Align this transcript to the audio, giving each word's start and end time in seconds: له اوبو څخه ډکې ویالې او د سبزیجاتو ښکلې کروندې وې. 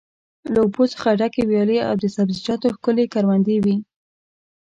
له 0.53 0.59
اوبو 0.63 0.83
څخه 0.93 1.17
ډکې 1.19 1.43
ویالې 1.45 1.79
او 1.89 1.93
د 2.01 2.05
سبزیجاتو 2.15 2.67
ښکلې 2.75 3.05
کروندې 3.13 3.57
وې. 3.63 3.75